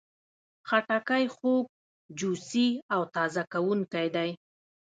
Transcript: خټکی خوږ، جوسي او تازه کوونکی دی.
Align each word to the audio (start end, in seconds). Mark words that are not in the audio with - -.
خټکی 0.67 1.23
خوږ، 1.35 1.65
جوسي 2.19 2.67
او 2.93 3.01
تازه 3.15 3.43
کوونکی 3.53 4.07
دی. 4.15 4.29